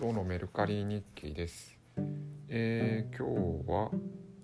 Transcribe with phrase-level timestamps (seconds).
[0.00, 1.76] 今日のメルカリ日記です。
[2.48, 3.26] えー今
[3.66, 3.90] 日は、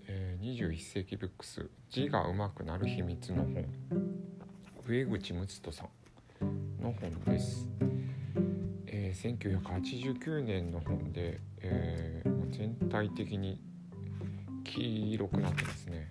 [0.07, 3.65] えー21世紀ブックス字が上手くなる秘密の本
[4.87, 7.67] 上口睦人さんの本です。
[8.85, 13.59] えー1989年の本で、えー全体的に
[14.63, 16.11] 黄色くなってますね。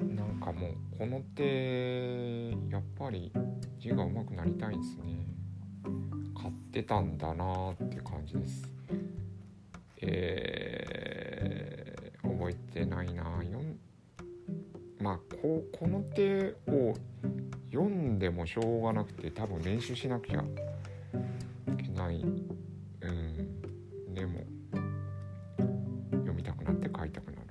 [0.00, 3.30] なんかもうこの手やっぱり
[3.78, 5.41] 字が上手くなりたいですね。
[6.72, 8.66] ってたんだなって感じです。
[10.00, 13.24] えー、覚えてないな。
[14.98, 16.94] まあここの手を
[17.70, 20.44] 読んでもしょうがなくて多分練習しなきゃい
[21.76, 22.22] けない。
[22.22, 22.26] う
[23.10, 24.14] ん。
[24.14, 24.40] でも
[26.10, 27.48] 読みたくなって書いたくなる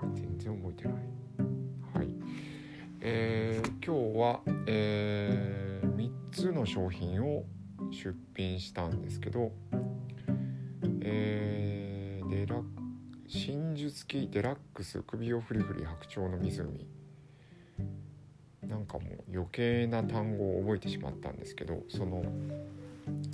[0.00, 0.08] と。
[0.16, 0.94] 全然覚えてない。
[1.94, 2.08] はい。
[3.00, 5.63] えー今日は、え3
[6.34, 7.44] つの商品を
[7.92, 9.52] 出品したんですけど、
[11.00, 12.60] えーデラ
[13.28, 16.86] 真珠付きデラックス首をフリフリ白鳥の湖。
[18.62, 22.24] なんかもう余計な単語を覚えてしまったんですけどその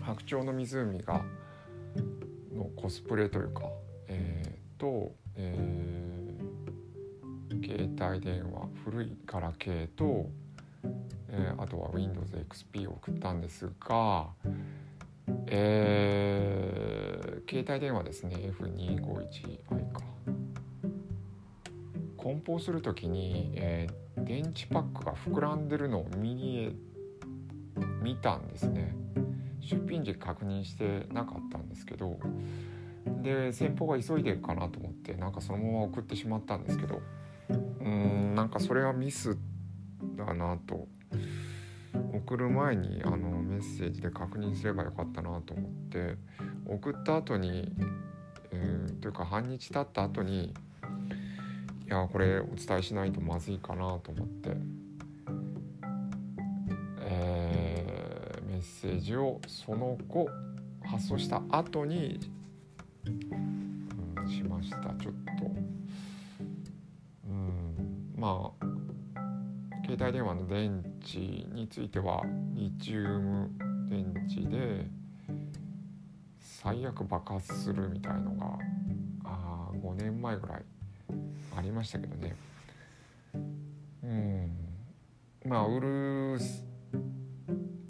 [0.02, 1.22] 白鳥の湖が
[2.52, 3.62] のコスプレというか、
[4.08, 6.00] えーと、えー
[7.62, 10.28] 携帯電話古いガラケーと、
[11.32, 14.28] えーあとは Windows XP を送ったんですが、
[15.46, 18.36] えー携帯電話ですね。
[18.36, 20.02] F251i か。
[22.16, 26.76] 梱包する時に、えー電池パックが膨らんでるのを見に
[28.02, 28.94] 見たんですね。
[29.60, 32.18] 出品時確認してなかったんですけど
[33.22, 37.00] で先方が急いでるかなと思ってなんかそのまま送ってしまったんですけど
[37.50, 39.36] うーんなんかそれはミス
[40.16, 40.86] だなと
[42.26, 46.16] 送る前にあのメッセージで確認すればよかったなと思って
[46.66, 47.72] 送った後に、
[48.52, 50.54] えーというか半日経った後に
[51.86, 54.50] いやこれお伝えしないとまずいかなと思って、
[57.00, 60.28] えーメッセージをその後
[60.84, 62.20] 発送した後に、
[63.06, 64.76] うん、しました。
[64.76, 65.46] ちょっと
[67.26, 68.59] うんまあ
[69.90, 72.22] 携帯電話の電池については
[72.54, 73.50] リチウム
[73.88, 74.86] 電池で
[76.38, 78.56] 最悪爆発するみたいのが
[79.24, 80.62] あ5年前ぐらい
[81.56, 82.36] ありましたけどね。
[84.04, 84.50] うん。
[85.44, 86.38] まあ売る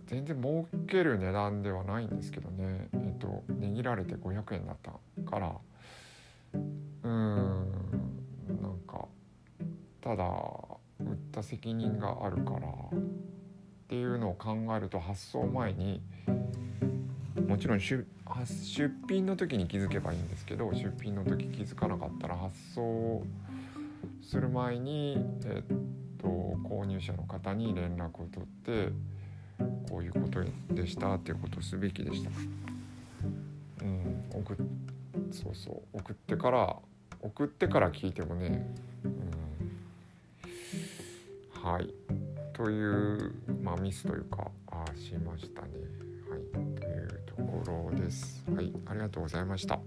[0.06, 2.88] 全然儲ける値段ではないんですけどね。
[2.94, 5.52] えっと値切られて500円だったから。
[6.54, 7.70] うん。
[8.62, 9.06] なんか
[10.00, 10.69] ただ
[11.06, 13.00] 売った責任があるからっ
[13.88, 16.02] ていうのを考えると発送前に
[17.48, 17.80] もちろん。
[17.80, 18.04] 出
[18.46, 20.28] 出品の時に気づけばいいん。
[20.28, 23.24] ですけど出品の時気づかなかったら発送
[24.22, 25.76] する前に、えっ
[26.18, 26.28] と
[26.62, 28.92] 購入者の方に連絡を取って
[29.90, 30.40] こういうこと
[30.72, 32.30] でしたっていうことをすべきでした。
[33.82, 34.56] うん、送っ
[35.32, 36.76] そうそう送ってから
[37.20, 38.66] 送ってから聞いてもね、
[39.04, 39.30] うん、
[41.62, 41.92] はい
[42.54, 45.68] という、まあ、ミスというかあしましたね。
[46.30, 48.42] はいというところです。
[48.54, 49.78] はいありがとうございました。